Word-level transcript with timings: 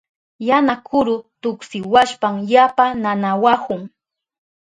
Yana 0.47 0.73
kuru 0.87 1.15
tuksiwashpan 1.41 2.35
yapa 2.51 2.85
nanawahun. 3.01 3.81